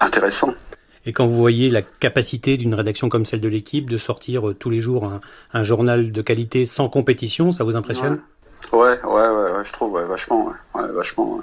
intéressant. 0.00 0.54
Et 1.04 1.12
quand 1.12 1.26
vous 1.26 1.36
voyez 1.36 1.68
la 1.68 1.82
capacité 1.82 2.56
d'une 2.56 2.74
rédaction 2.74 3.08
comme 3.08 3.24
celle 3.24 3.40
de 3.40 3.48
l'équipe 3.48 3.90
de 3.90 3.98
sortir 3.98 4.54
tous 4.58 4.70
les 4.70 4.80
jours 4.80 5.12
un, 5.52 5.62
journal 5.64 6.12
de 6.12 6.22
qualité 6.22 6.64
sans 6.64 6.88
compétition, 6.88 7.50
ça 7.50 7.64
vous 7.64 7.74
impressionne? 7.74 8.22
Ouais. 8.72 8.78
ouais. 8.78 9.04
Ouais, 9.04 9.28
ouais, 9.28 9.64
je 9.64 9.72
trouve, 9.72 9.94
ouais, 9.94 10.04
vachement, 10.04 10.52
ouais, 10.74 10.86
vachement, 10.92 11.42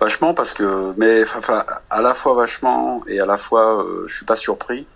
vachement 0.00 0.34
parce 0.34 0.52
que, 0.52 0.92
mais 0.96 1.22
enfin, 1.22 1.64
à 1.90 2.02
la 2.02 2.14
fois 2.14 2.34
vachement 2.34 3.02
et 3.06 3.20
à 3.20 3.26
la 3.26 3.38
fois, 3.38 3.82
euh, 3.82 4.04
je 4.06 4.14
suis 4.14 4.26
pas 4.26 4.36
surpris 4.36 4.86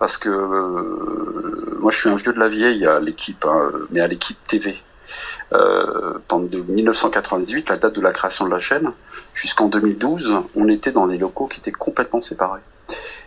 parce 0.00 0.16
que 0.16 0.30
euh, 0.30 1.76
moi, 1.78 1.92
je 1.92 1.98
suis 1.98 2.08
un 2.08 2.16
vieux 2.16 2.32
de 2.32 2.40
la 2.40 2.48
vieille 2.48 2.86
à 2.86 2.98
l'équipe, 2.98 3.44
hein, 3.44 3.70
mais 3.90 4.00
à 4.00 4.08
l'équipe 4.08 4.38
TV. 4.46 4.76
Euh, 5.52 6.14
pendant 6.26 6.46
de 6.46 6.58
1998, 6.58 7.68
la 7.68 7.76
date 7.76 7.94
de 7.94 8.00
la 8.00 8.12
création 8.12 8.46
de 8.46 8.50
la 8.50 8.60
chaîne, 8.60 8.92
jusqu'en 9.34 9.68
2012, 9.68 10.32
on 10.56 10.68
était 10.68 10.90
dans 10.90 11.06
des 11.06 11.18
locaux 11.18 11.46
qui 11.46 11.58
étaient 11.58 11.70
complètement 11.70 12.22
séparés. 12.22 12.62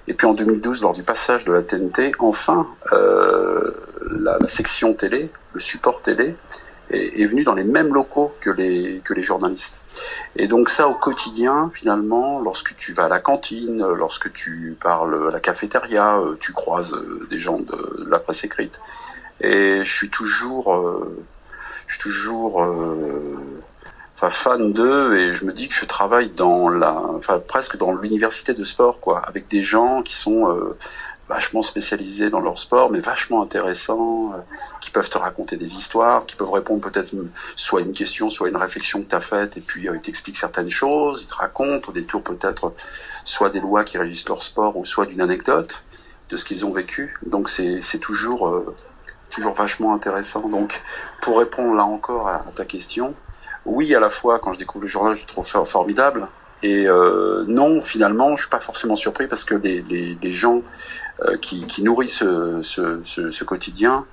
Et 0.07 0.15
puis 0.15 0.25
en 0.25 0.33
2012, 0.33 0.81
lors 0.81 0.93
du 0.93 1.03
passage 1.03 1.45
de 1.45 1.53
la 1.53 1.61
TNT, 1.61 2.13
enfin, 2.17 2.67
euh, 2.91 3.71
la, 4.09 4.39
section 4.47 4.95
télé, 4.95 5.29
le 5.53 5.59
support 5.59 6.01
télé, 6.01 6.35
est, 6.93 7.21
est, 7.21 7.25
venu 7.25 7.43
dans 7.43 7.53
les 7.53 7.63
mêmes 7.63 7.93
locaux 7.93 8.33
que 8.41 8.49
les, 8.49 9.01
que 9.03 9.13
les 9.13 9.23
journalistes. 9.23 9.75
Et 10.35 10.47
donc 10.47 10.69
ça, 10.69 10.87
au 10.87 10.95
quotidien, 10.95 11.71
finalement, 11.73 12.39
lorsque 12.39 12.75
tu 12.77 12.93
vas 12.93 13.05
à 13.05 13.09
la 13.09 13.19
cantine, 13.19 13.85
lorsque 13.95 14.31
tu 14.33 14.77
parles 14.81 15.29
à 15.29 15.31
la 15.31 15.39
cafétéria, 15.39 16.17
euh, 16.17 16.35
tu 16.39 16.53
croises 16.53 16.93
euh, 16.93 17.27
des 17.29 17.39
gens 17.39 17.59
de, 17.59 18.07
la 18.09 18.19
presse 18.19 18.43
écrite. 18.43 18.81
Et 19.41 19.83
je 19.83 19.93
suis 19.93 20.09
toujours, 20.09 20.73
euh, 20.73 21.25
je 21.87 21.95
suis 21.95 22.03
toujours 22.03 22.61
enfin 24.15 24.29
fan 24.29 24.73
d'eux 24.73 25.17
et 25.17 25.35
je 25.35 25.45
me 25.45 25.53
dis 25.53 25.67
que 25.67 25.75
je 25.75 25.85
travaille 25.85 26.29
dans 26.29 26.69
la, 26.69 26.93
enfin 26.93 27.39
presque 27.45 27.77
dans 27.77 27.93
l'université 27.93 28.53
de 28.53 28.63
sport 28.63 28.99
quoi, 28.99 29.21
avec 29.25 29.47
des 29.47 29.61
gens 29.61 30.01
qui 30.01 30.15
sont 30.15 30.49
euh, 30.49 30.77
vachement 31.29 31.63
spécialisés 31.63 32.29
dans 32.29 32.41
leur 32.41 32.59
sport, 32.59 32.91
mais 32.91 32.99
vachement 32.99 33.41
intéressants, 33.41 34.33
euh, 34.33 34.37
qui 34.81 34.91
peuvent 34.91 35.09
te 35.09 35.17
raconter 35.17 35.57
des 35.57 35.75
histoires, 35.75 36.25
qui 36.25 36.35
peuvent 36.35 36.51
répondre 36.51 36.81
peut-être 36.81 37.13
soit 37.55 37.81
une 37.81 37.93
question, 37.93 38.29
soit 38.29 38.49
une 38.49 38.57
réflexion 38.57 39.01
que 39.01 39.09
tu 39.09 39.15
as 39.15 39.21
faite, 39.21 39.57
et 39.57 39.61
puis 39.61 39.87
euh, 39.87 39.95
ils 39.95 40.01
t'expliquent 40.01 40.37
certaines 40.37 40.69
choses, 40.69 41.23
ils 41.23 41.27
te 41.27 41.35
racontent 41.35 41.89
au 41.89 41.91
détour 41.91 42.23
peut-être 42.23 42.73
soit 43.23 43.49
des 43.49 43.61
lois 43.61 43.83
qui 43.83 43.97
régissent 43.97 44.27
leur 44.27 44.43
sport, 44.43 44.75
ou 44.77 44.85
soit 44.85 45.05
d'une 45.05 45.21
anecdote 45.21 45.85
de 46.29 46.37
ce 46.37 46.45
qu'ils 46.45 46.65
ont 46.65 46.73
vécu. 46.73 47.17
Donc 47.25 47.49
c'est 47.49 47.99
toujours 47.99 48.73
toujours 49.29 49.53
vachement 49.53 49.93
intéressant. 49.93 50.47
Donc 50.49 50.81
pour 51.21 51.39
répondre 51.39 51.73
là 51.73 51.83
encore 51.83 52.27
à 52.27 52.43
ta 52.55 52.65
question, 52.65 53.15
oui, 53.65 53.95
à 53.95 53.99
la 53.99 54.09
fois, 54.09 54.39
quand 54.39 54.53
je 54.53 54.59
découvre 54.59 54.83
le 54.83 54.89
journal, 54.89 55.15
je 55.15 55.25
trouve 55.25 55.47
ça 55.47 55.63
formidable. 55.65 56.27
Et 56.63 56.87
euh, 56.87 57.43
non, 57.47 57.81
finalement, 57.81 58.35
je 58.35 58.43
suis 58.43 58.49
pas 58.49 58.59
forcément 58.59 58.95
surpris 58.95 59.27
parce 59.27 59.43
que 59.43 59.55
les, 59.55 59.81
les, 59.81 60.31
gens 60.31 60.57
euh, 60.57 60.61
qui, 61.41 61.65
qui, 61.67 61.83
nourrissent 61.83 62.19
ce, 62.19 62.99
ce, 63.03 63.31
ce, 63.31 63.43
quotidien 63.43 64.05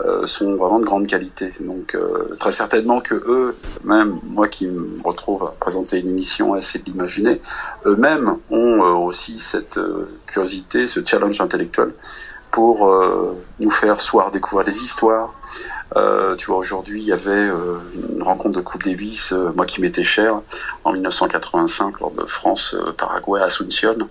euh, 0.00 0.26
sont 0.26 0.56
vraiment 0.56 0.80
de 0.80 0.84
grande 0.84 1.06
qualité. 1.06 1.52
Donc 1.60 1.94
euh, 1.94 2.34
très 2.40 2.50
certainement 2.50 3.00
que 3.00 3.14
eux, 3.14 3.56
même 3.84 4.18
moi 4.24 4.48
qui 4.48 4.66
me 4.66 5.00
retrouve 5.04 5.44
à 5.44 5.54
présenter 5.60 6.00
une 6.00 6.08
émission 6.08 6.54
à 6.54 6.58
essayer 6.58 6.80
de 6.80 6.90
l'imaginer, 6.90 7.40
eux-mêmes 7.86 8.38
ont 8.50 8.82
euh, 8.82 8.90
aussi 8.90 9.38
cette 9.38 9.78
curiosité, 10.26 10.88
ce 10.88 10.98
challenge 11.06 11.40
intellectuel 11.40 11.92
pour 12.50 12.88
nous 13.58 13.70
faire 13.70 14.00
soit 14.00 14.30
découvrir 14.32 14.64
des 14.64 14.78
histoires, 14.78 15.34
euh, 15.96 16.34
tu 16.36 16.46
vois, 16.46 16.56
aujourd'hui, 16.56 17.00
il 17.00 17.06
y 17.06 17.12
avait 17.12 17.30
euh, 17.30 17.78
une 18.12 18.22
rencontre 18.22 18.56
de 18.56 18.60
Coupe 18.60 18.84
Davis, 18.84 19.32
euh, 19.32 19.52
moi 19.54 19.64
qui 19.64 19.80
m'étais 19.80 20.02
cher, 20.02 20.40
en 20.82 20.92
1985, 20.92 22.00
lors 22.00 22.10
de 22.10 22.24
France-Paraguay 22.24 23.40
à 23.40 23.44
Asunción, 23.44 24.08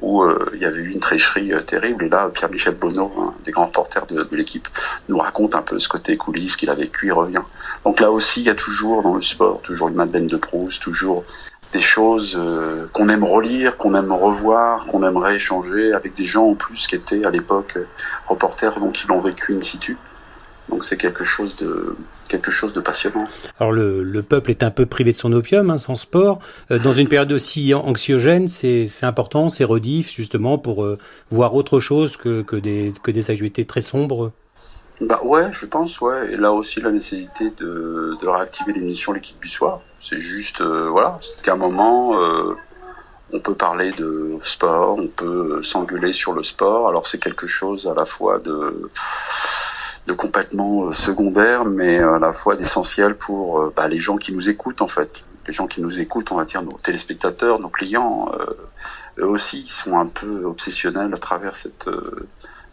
où 0.00 0.24
il 0.54 0.60
y 0.60 0.64
avait 0.64 0.80
eu 0.80 0.90
une 0.90 1.00
tricherie 1.00 1.52
terrible. 1.66 2.04
Et 2.04 2.08
là, 2.08 2.30
Pierre-Michel 2.32 2.74
Bonneau, 2.74 3.12
un 3.18 3.34
des 3.44 3.50
grands 3.50 3.66
reporters 3.66 4.06
de, 4.06 4.22
de 4.22 4.36
l'équipe, 4.36 4.68
nous 5.08 5.18
raconte 5.18 5.54
un 5.54 5.62
peu 5.62 5.78
ce 5.78 5.88
côté 5.88 6.16
coulisses 6.16 6.56
qu'il 6.56 6.70
a 6.70 6.74
vécu, 6.74 7.06
il 7.06 7.12
revient. 7.12 7.42
Donc 7.84 8.00
là 8.00 8.10
aussi, 8.10 8.40
il 8.40 8.46
y 8.46 8.50
a 8.50 8.54
toujours 8.54 9.02
dans 9.02 9.14
le 9.14 9.22
sport, 9.22 9.60
toujours 9.62 9.88
une 9.88 9.94
Madeleine 9.94 10.26
de 10.26 10.36
Proust, 10.36 10.82
toujours 10.82 11.24
des 11.72 11.80
choses 11.80 12.40
qu'on 12.92 13.08
aime 13.08 13.24
relire, 13.24 13.76
qu'on 13.76 13.94
aime 13.94 14.12
revoir, 14.12 14.84
qu'on 14.86 15.02
aimerait 15.02 15.36
échanger 15.36 15.92
avec 15.92 16.14
des 16.14 16.24
gens 16.24 16.46
en 16.50 16.54
plus 16.54 16.86
qui 16.86 16.94
étaient 16.94 17.24
à 17.24 17.30
l'époque 17.30 17.78
reporters, 18.28 18.78
donc 18.78 18.92
qui 18.94 19.06
l'ont 19.08 19.20
vécu 19.20 19.54
in 19.54 19.60
situ. 19.60 19.96
Donc 20.68 20.84
c'est 20.84 20.96
quelque 20.96 21.24
chose 21.24 21.56
de 21.56 21.96
quelque 22.28 22.50
chose 22.50 22.72
de 22.72 22.80
passionnant. 22.80 23.26
Alors 23.60 23.72
le, 23.72 24.02
le 24.02 24.22
peuple 24.22 24.50
est 24.50 24.64
un 24.64 24.72
peu 24.72 24.84
privé 24.84 25.12
de 25.12 25.16
son 25.16 25.32
opium, 25.32 25.70
hein, 25.70 25.78
sans 25.78 25.94
sport. 25.94 26.40
Euh, 26.70 26.78
dans 26.80 26.92
une 26.92 27.08
période 27.08 27.30
aussi 27.30 27.72
anxiogène, 27.72 28.48
c'est 28.48 28.88
important, 29.02 29.48
c'est 29.48 29.64
redif 29.64 30.12
justement 30.12 30.58
pour 30.58 30.84
euh, 30.84 30.98
voir 31.30 31.54
autre 31.54 31.78
chose 31.78 32.16
que, 32.16 32.42
que, 32.42 32.56
des, 32.56 32.92
que 33.02 33.12
des 33.12 33.30
actualités 33.30 33.64
très 33.64 33.80
sombres. 33.80 34.32
Bah 35.00 35.20
ouais, 35.22 35.48
je 35.52 35.66
pense, 35.66 36.00
ouais. 36.00 36.32
Et 36.32 36.36
là 36.36 36.52
aussi 36.52 36.80
la 36.80 36.90
nécessité 36.90 37.52
de, 37.58 38.16
de 38.20 38.26
réactiver 38.26 38.72
l'émission 38.72 39.12
L'équipe 39.12 39.40
du 39.40 39.48
soir. 39.48 39.82
C'est 40.00 40.18
juste, 40.18 40.60
euh, 40.62 40.88
voilà, 40.90 41.20
qu'à 41.42 41.52
un 41.52 41.56
moment, 41.56 42.14
on 43.32 43.40
peut 43.40 43.54
parler 43.54 43.92
de 43.92 44.38
sport, 44.42 44.98
on 44.98 45.08
peut 45.08 45.62
s'engueuler 45.62 46.12
sur 46.12 46.32
le 46.32 46.42
sport. 46.42 46.88
Alors 46.88 47.06
c'est 47.06 47.18
quelque 47.18 47.46
chose 47.46 47.86
à 47.86 47.94
la 47.94 48.04
fois 48.04 48.38
de 48.38 48.90
de 50.06 50.12
complètement 50.12 50.86
euh, 50.86 50.92
secondaire, 50.92 51.64
mais 51.64 51.98
à 51.98 52.18
la 52.18 52.32
fois 52.32 52.56
d'essentiel 52.56 53.16
pour 53.16 53.60
euh, 53.60 53.72
bah, 53.74 53.88
les 53.88 53.98
gens 53.98 54.16
qui 54.16 54.32
nous 54.32 54.48
écoutent 54.48 54.82
en 54.82 54.86
fait. 54.86 55.10
Les 55.46 55.52
gens 55.52 55.66
qui 55.66 55.80
nous 55.80 56.00
écoutent, 56.00 56.32
on 56.32 56.36
va 56.36 56.44
dire 56.44 56.62
nos 56.62 56.78
téléspectateurs, 56.82 57.60
nos 57.60 57.68
clients, 57.68 58.30
euh, 58.38 59.22
eux 59.22 59.28
aussi, 59.28 59.64
ils 59.66 59.70
sont 59.70 59.98
un 59.98 60.06
peu 60.06 60.44
obsessionnels 60.44 61.12
à 61.14 61.18
travers 61.18 61.56
cette 61.56 61.88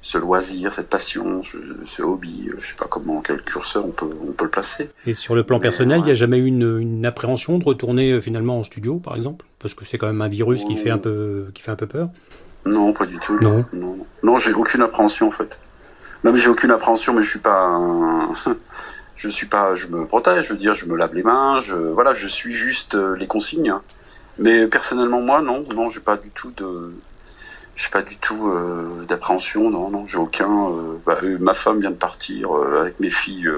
ce 0.06 0.18
loisir, 0.18 0.74
cette 0.74 0.90
passion, 0.90 1.44
ce, 1.86 2.02
hobby, 2.02 2.50
je 2.58 2.68
sais 2.68 2.76
pas 2.76 2.88
comment, 2.90 3.22
quel 3.22 3.42
curseur 3.42 3.86
on 3.86 3.92
peut, 3.92 4.10
on 4.28 4.34
peut 4.34 4.44
le 4.44 4.50
placer. 4.50 4.90
Et 5.06 5.14
sur 5.14 5.34
le 5.34 5.46
plan 5.46 5.62
personnel, 5.62 6.00
il 6.00 6.04
n'y 6.04 6.12
a 6.12 6.16
jamais 6.16 6.40
eu 6.40 6.46
une, 6.48 6.78
une, 6.82 7.06
appréhension 7.06 7.58
de 7.58 7.64
retourner 7.64 8.20
finalement 8.20 8.60
en 8.60 8.64
studio, 8.64 8.98
par 8.98 9.16
exemple, 9.16 9.46
parce 9.60 9.74
que 9.74 9.86
c'est 9.86 9.98
quand 9.98 10.08
même 10.08 10.22
un 10.22 10.28
virus 10.28 10.66
qui 10.66 10.76
fait 10.76 10.90
un 10.90 10.98
peu, 10.98 11.46
qui 11.54 11.62
fait 11.62 11.72
un 11.72 11.78
peu 11.78 11.88
peur. 11.88 12.10
Non, 12.66 12.92
pas 12.92 13.06
du 13.06 13.18
tout. 13.20 13.40
Non. 13.40 13.64
Non, 13.72 13.98
non 14.24 14.38
j'ai 14.38 14.52
aucune 14.52 14.82
appréhension 14.82 15.30
en 15.30 15.32
fait. 15.32 15.58
Même 16.24 16.38
j'ai 16.38 16.48
aucune 16.48 16.72
appréhension, 16.72 17.14
mais 17.14 17.22
je 17.22 17.30
suis 17.30 17.40
pas, 17.40 17.78
je 19.18 19.28
suis 19.28 19.48
pas, 19.48 19.76
je 19.76 19.88
me 19.88 20.06
protège, 20.06 20.46
je 20.46 20.50
veux 20.52 20.58
dire, 20.58 20.74
je 20.74 20.86
me 20.86 20.96
lave 20.96 21.14
les 21.14 21.24
mains, 21.24 21.62
je, 21.62 21.76
voilà, 21.76 22.14
je 22.14 22.28
suis 22.28 22.54
juste 22.54 22.96
euh, 22.96 23.16
les 23.18 23.28
consignes. 23.28 23.74
Mais 24.38 24.68
personnellement, 24.68 25.22
moi, 25.22 25.42
non, 25.42 25.64
non, 25.76 25.90
j'ai 25.90 26.00
pas 26.00 26.16
du 26.16 26.30
tout 26.30 26.52
de, 26.56 26.94
j'ai 27.76 27.90
pas 27.90 28.02
du 28.02 28.16
tout 28.18 28.48
euh, 28.50 29.04
d'appréhension, 29.08 29.70
non, 29.70 29.90
non, 29.90 30.08
j'ai 30.08 30.18
aucun. 30.18 30.50
Euh, 30.50 30.98
bah, 31.06 31.18
ma 31.40 31.54
femme 31.54 31.82
vient 31.82 31.92
de 31.92 31.96
partir 31.96 32.52
avec 32.80 33.02
mes 33.02 33.10
filles. 33.10 33.50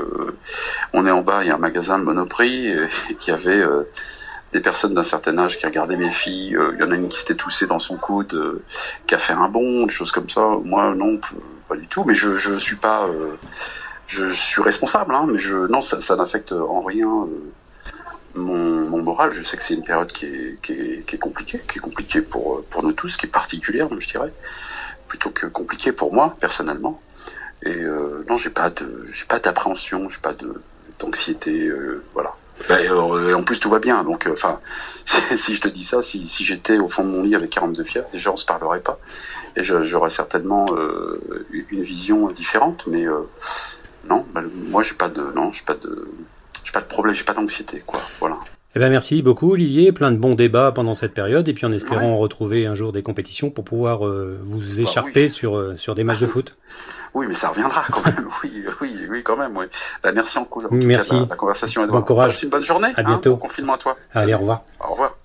on 0.94 1.06
est 1.06 1.12
en 1.12 1.22
bas, 1.22 1.44
il 1.44 1.48
y 1.48 1.52
a 1.52 1.56
un 1.56 1.60
magasin 1.60 2.00
de 2.00 2.04
Monoprix 2.04 2.68
et 2.68 2.88
il 3.10 3.28
y 3.28 3.32
avait 3.32 3.64
des 4.54 4.60
personnes 4.60 4.96
d'un 4.96 5.04
certain 5.04 5.38
âge 5.38 5.60
qui 5.60 5.68
regardaient 5.68 5.98
mes 5.98 6.12
filles. 6.12 6.58
Il 6.74 6.80
y 6.80 6.84
en 6.84 6.92
a 6.92 6.96
une 6.96 7.10
qui 7.10 7.20
s'était 7.20 7.36
toussée 7.36 7.68
dans 7.68 7.80
son 7.80 7.98
coude, 7.98 8.62
qui 9.06 9.14
a 9.14 9.20
fait 9.20 9.34
un 9.34 9.50
bond, 9.50 9.86
des 9.86 9.94
choses 9.94 10.12
comme 10.12 10.30
ça. 10.30 10.42
Moi, 10.64 10.96
non 10.96 11.20
pas 11.68 11.76
du 11.76 11.88
tout. 11.88 12.04
Mais 12.04 12.16
je 12.16 12.58
suis 12.58 12.76
pas, 12.76 13.08
euh, 13.08 13.36
je, 14.08 14.28
suis 14.28 14.62
responsable, 14.62 15.14
hein, 15.14 15.26
mais 15.28 15.40
je 15.40 15.58
non, 15.68 15.82
ça, 15.82 16.16
n'affecte 16.16 16.52
en 16.52 16.82
rien 16.82 17.08
euh, 17.08 17.52
mon, 18.36 19.02
moral. 19.02 19.32
Je 19.32 19.44
sais 19.44 19.58
que 19.58 19.64
c'est 19.64 19.76
une 19.76 19.84
période 19.84 20.12
qui 20.12 20.26
est, 20.26 21.20
compliquée, 21.20 21.62
qui 21.72 21.78
est 21.78 21.82
compliquée 21.82 22.22
pour 22.22 22.64
pour 22.66 22.84
nous 22.84 22.94
tous, 22.94 23.18
qui 23.18 23.26
est 23.26 23.30
particulière, 23.30 23.88
je 24.00 24.08
dirais, 24.10 24.34
plutôt 25.08 25.30
que 25.30 25.48
compliquée 25.48 25.92
pour 25.92 26.14
moi 26.14 26.36
personnellement. 26.40 27.02
Et 27.64 27.70
euh, 27.70 28.24
non, 28.30 28.38
j'ai 28.38 28.52
pas 28.52 28.70
de, 28.70 29.08
j'ai 29.12 29.26
pas 29.26 29.40
d'appréhension, 29.40 30.10
j'ai 30.10 30.20
pas 30.20 30.34
d'anxiété, 31.00 31.68
euh, 31.68 32.04
voilà. 32.14 32.36
Euh, 32.70 33.34
en 33.34 33.44
plus 33.44 33.60
tout 33.60 33.70
va 33.70 33.80
bien, 33.80 34.04
donc 34.04 34.28
enfin, 34.32 34.60
si 35.06 35.56
je 35.56 35.62
te 35.62 35.68
dis 35.68 35.84
ça, 35.84 36.02
si, 36.02 36.28
si 36.28 36.46
j'étais 36.46 36.78
au 36.78 36.90
fond 36.90 37.04
de 37.04 37.10
mon 37.10 37.24
lit 37.24 37.36
avec 37.36 37.50
42 37.50 37.84
fièvre, 37.84 38.08
déjà 38.12 38.32
on 38.32 38.38
se 38.38 38.46
parlerait 38.46 38.80
pas 38.80 39.00
et 39.56 39.64
j'aurais 39.64 40.10
certainement 40.10 40.66
euh, 40.74 41.46
une 41.72 41.82
vision 41.82 42.28
différente. 42.28 42.86
Mais 42.88 43.08
euh, 43.08 43.22
non, 44.10 44.26
bah, 44.34 44.42
moi 44.70 44.84
j'ai 44.84 44.96
pas 44.96 45.10
de 45.10 45.22
non, 45.36 45.52
j'ai 45.54 45.64
pas 45.64 45.76
de 45.76 46.08
j'ai 46.64 46.72
pas 46.72 46.82
de 46.82 46.86
problème, 46.86 47.16
j'ai 47.16 47.24
pas 47.24 47.34
d'anxiété, 47.34 47.84
quoi. 47.86 48.02
Voilà. 48.20 48.38
Eh 48.78 48.80
ben 48.80 48.90
merci 48.90 49.22
beaucoup 49.22 49.54
Olivier, 49.54 49.94
plein 49.94 50.12
de 50.12 50.18
bons 50.18 50.36
débats 50.36 50.74
pendant 50.74 50.94
cette 50.94 51.14
période 51.14 51.48
et 51.48 51.54
puis 51.54 51.66
en 51.66 51.72
espérant 51.72 52.18
retrouver 52.18 52.66
un 52.66 52.76
jour 52.76 52.92
des 52.92 53.04
compétitions 53.04 53.50
pour 53.50 53.64
pouvoir 53.64 54.06
euh, 54.06 54.38
vous 54.44 54.60
bah 54.60 54.82
écharper 54.82 55.30
sur 55.30 55.56
euh, 55.56 55.78
sur 55.78 55.96
des 55.96 56.04
matchs 56.04 56.20
de 56.20 56.28
foot. 56.28 56.58
Oui, 57.16 57.26
mais 57.28 57.34
ça 57.34 57.50
reviendra 57.50 57.84
quand 57.90 58.06
même. 58.06 58.28
Oui, 58.44 58.66
oui, 58.82 59.08
oui, 59.10 59.24
quand 59.24 59.38
même. 59.38 59.56
Oui. 59.58 59.66
Bah, 60.04 60.12
merci 60.14 60.38
encore. 60.38 60.64
En 60.70 60.76
merci. 60.76 61.12
Cas, 61.12 61.20
la, 61.22 61.26
la, 61.28 61.36
conversation. 61.36 61.88
Bon 61.88 62.02
courage. 62.02 62.44
une 62.44 62.50
bonne 62.50 62.64
journée. 62.64 62.90
À 62.96 63.04
bientôt. 63.04 63.32
Hein, 63.32 63.34
bon 63.36 63.40
confinement 63.40 63.74
à 63.74 63.78
toi. 63.78 63.96
Allez, 64.14 64.34
au 64.34 64.40
revoir. 64.40 64.64
Au 64.80 64.92
revoir. 64.92 65.18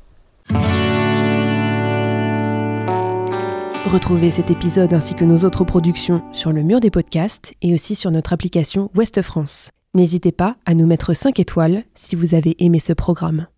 Retrouvez 3.87 4.31
cet 4.31 4.53
épisode 4.53 4.95
ainsi 4.95 5.15
que 5.17 5.25
nos 5.25 5.39
autres 5.39 5.65
productions 5.65 6.23
sur 6.33 6.53
le 6.53 6.63
mur 6.63 6.79
des 6.79 6.91
podcasts 6.91 7.55
et 7.61 7.75
aussi 7.75 7.97
sur 7.97 8.13
notre 8.13 8.33
application 8.33 8.89
Ouest 8.95 9.21
France. 9.23 9.73
N'hésitez 9.95 10.31
pas 10.31 10.55
à 10.67 10.75
nous 10.75 10.87
mettre 10.87 11.13
5 11.13 11.41
étoiles 11.41 11.83
si 11.97 12.15
vous 12.15 12.37
avez 12.37 12.55
aimé 12.63 12.79
ce 12.79 12.93
programme. 12.93 13.49